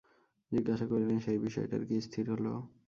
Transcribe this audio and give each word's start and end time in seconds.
জিজ্ঞাসা 0.51 0.85
করিলেন, 0.87 1.17
সেই 1.19 1.39
বিষয়টার 1.39 1.81
কী 1.85 1.95
স্থির 2.01 2.25
হল? 2.33 2.45